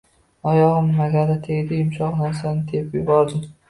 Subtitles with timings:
[0.51, 3.51] Oyog`im nimagadir tegdi, yumshoq narsani tepib yubordim